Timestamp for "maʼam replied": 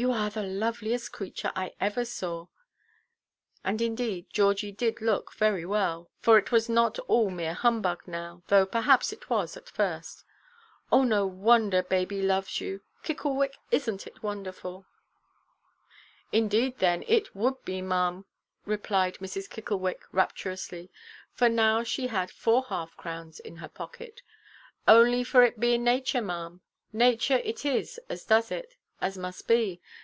17.82-19.16